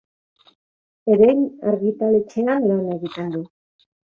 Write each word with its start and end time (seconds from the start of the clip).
Erein 1.17 1.43
argitaletxean 1.73 2.69
lan 2.73 2.83
egiten 2.99 3.33
du. 3.37 3.47